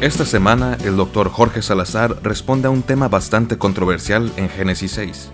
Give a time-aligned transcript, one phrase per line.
[0.00, 5.30] Esta semana el doctor Jorge Salazar responde a un tema bastante controversial en Génesis 6.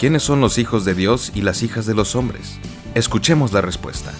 [0.00, 2.58] ¿Quiénes son los hijos de Dios y las hijas de los hombres?
[2.96, 4.10] Escuchemos la respuesta.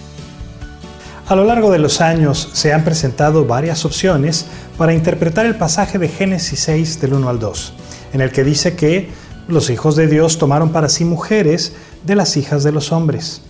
[1.27, 4.47] A lo largo de los años se han presentado varias opciones
[4.77, 7.73] para interpretar el pasaje de Génesis 6 del 1 al 2,
[8.13, 9.11] en el que dice que
[9.49, 13.43] los hijos de Dios tomaron para sí mujeres de las hijas de los hombres.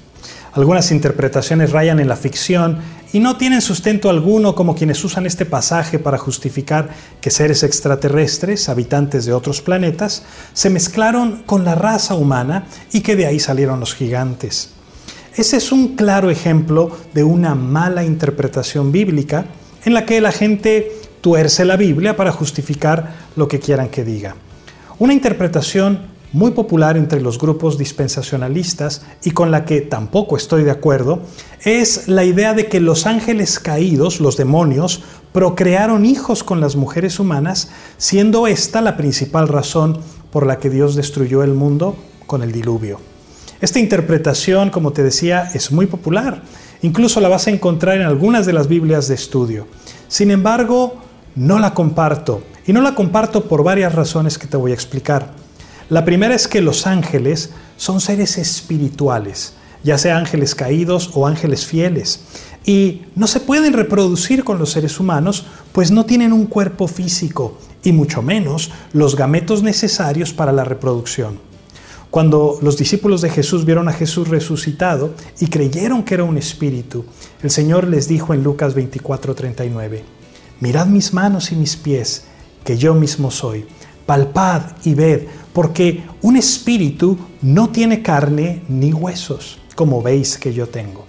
[0.54, 2.78] Algunas interpretaciones rayan en la ficción
[3.12, 6.90] y no tienen sustento alguno como quienes usan este pasaje para justificar
[7.20, 13.16] que seres extraterrestres, habitantes de otros planetas, se mezclaron con la raza humana y que
[13.16, 14.70] de ahí salieron los gigantes.
[15.34, 19.46] Ese es un claro ejemplo de una mala interpretación bíblica
[19.84, 24.34] en la que la gente tuerce la Biblia para justificar lo que quieran que diga.
[24.98, 30.70] Una interpretación muy popular entre los grupos dispensacionalistas y con la que tampoco estoy de
[30.70, 31.20] acuerdo,
[31.64, 37.18] es la idea de que los ángeles caídos, los demonios, procrearon hijos con las mujeres
[37.18, 42.52] humanas, siendo esta la principal razón por la que Dios destruyó el mundo con el
[42.52, 43.00] diluvio.
[43.60, 46.42] Esta interpretación, como te decía, es muy popular.
[46.82, 49.66] Incluso la vas a encontrar en algunas de las Biblias de estudio.
[50.06, 50.96] Sin embargo,
[51.34, 52.42] no la comparto.
[52.66, 55.32] Y no la comparto por varias razones que te voy a explicar.
[55.90, 61.64] La primera es que los ángeles son seres espirituales, ya sea ángeles caídos o ángeles
[61.64, 62.20] fieles,
[62.66, 67.58] y no se pueden reproducir con los seres humanos, pues no tienen un cuerpo físico
[67.82, 71.38] y mucho menos los gametos necesarios para la reproducción.
[72.10, 77.06] Cuando los discípulos de Jesús vieron a Jesús resucitado y creyeron que era un espíritu,
[77.42, 80.02] el Señor les dijo en Lucas 24:39,
[80.60, 82.24] Mirad mis manos y mis pies,
[82.64, 83.66] que yo mismo soy.
[84.08, 90.66] Palpad y ved, porque un espíritu no tiene carne ni huesos, como veis que yo
[90.66, 91.04] tengo.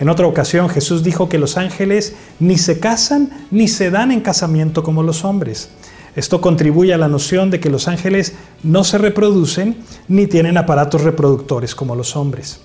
[0.00, 4.22] En otra ocasión Jesús dijo que los ángeles ni se casan ni se dan en
[4.22, 5.68] casamiento como los hombres.
[6.16, 8.32] Esto contribuye a la noción de que los ángeles
[8.62, 9.76] no se reproducen
[10.08, 12.62] ni tienen aparatos reproductores como los hombres.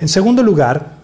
[0.00, 0.97] En segundo lugar,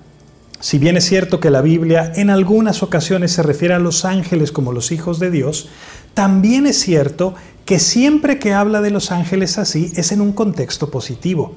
[0.65, 4.51] si bien es cierto que la Biblia en algunas ocasiones se refiere a los ángeles
[4.51, 5.69] como los hijos de Dios,
[6.15, 7.35] también es cierto
[7.67, 11.55] que siempre que habla de los ángeles así es en un contexto positivo.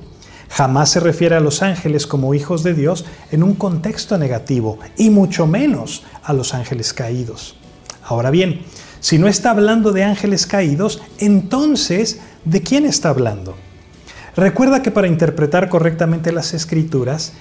[0.49, 5.09] Jamás se refiere a los ángeles como hijos de Dios en un contexto negativo, y
[5.09, 7.55] mucho menos a los ángeles caídos.
[8.03, 8.63] Ahora bien,
[8.99, 13.55] si no está hablando de ángeles caídos, entonces, ¿de quién está hablando?
[14.35, 17.31] Recuerda que para interpretar correctamente las escrituras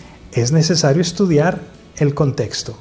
[0.40, 1.60] es necesario estudiar
[1.96, 2.76] el contexto.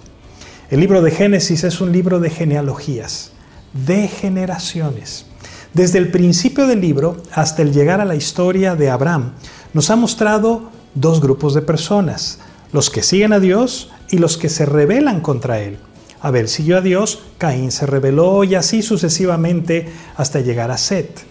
[0.69, 3.31] El libro de Génesis es un libro de genealogías,
[3.73, 5.25] de generaciones.
[5.73, 9.33] Desde el principio del libro hasta el llegar a la historia de Abraham,
[9.73, 12.39] nos ha mostrado dos grupos de personas,
[12.71, 15.77] los que siguen a Dios y los que se rebelan contra Él.
[16.21, 19.87] Abel siguió a Dios, Caín se rebeló y así sucesivamente
[20.17, 21.21] hasta llegar a Set.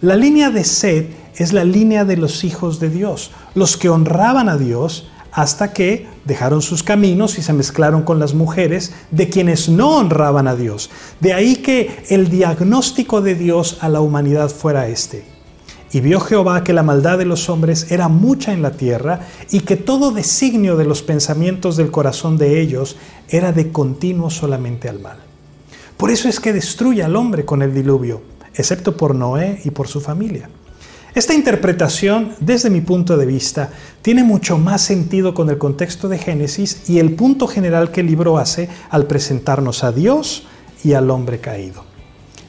[0.00, 4.48] La línea de Set es la línea de los hijos de Dios, los que honraban
[4.48, 9.68] a Dios hasta que dejaron sus caminos y se mezclaron con las mujeres de quienes
[9.68, 10.88] no honraban a Dios.
[11.20, 15.26] De ahí que el diagnóstico de Dios a la humanidad fuera este.
[15.92, 19.60] Y vio Jehová que la maldad de los hombres era mucha en la tierra y
[19.60, 22.96] que todo designio de los pensamientos del corazón de ellos
[23.28, 25.18] era de continuo solamente al mal.
[25.98, 28.22] Por eso es que destruye al hombre con el diluvio,
[28.54, 30.48] excepto por Noé y por su familia.
[31.16, 33.70] Esta interpretación, desde mi punto de vista,
[34.02, 38.06] tiene mucho más sentido con el contexto de Génesis y el punto general que el
[38.06, 40.46] libro hace al presentarnos a Dios
[40.84, 41.86] y al hombre caído.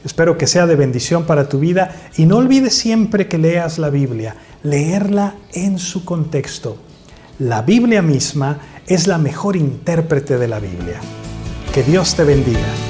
[0.04, 3.88] Espero que sea de bendición para tu vida y no olvides siempre que leas la
[3.88, 6.76] Biblia, leerla en su contexto.
[7.38, 11.00] La Biblia misma es la mejor intérprete de la Biblia.
[11.72, 12.87] Que Dios te bendiga.